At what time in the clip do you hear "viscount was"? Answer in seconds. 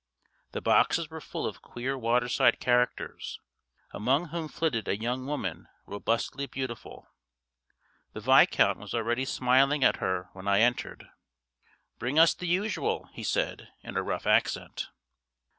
8.19-8.95